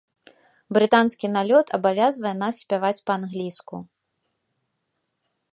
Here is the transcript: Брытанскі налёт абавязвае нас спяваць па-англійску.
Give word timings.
Брытанскі 0.77 1.29
налёт 1.35 1.67
абавязвае 1.77 2.33
нас 2.43 2.55
спяваць 2.65 3.03
па-англійску. 3.11 3.85